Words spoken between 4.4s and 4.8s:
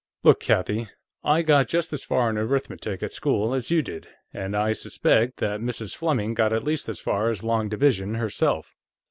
I